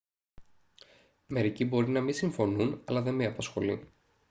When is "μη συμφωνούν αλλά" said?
2.01-3.01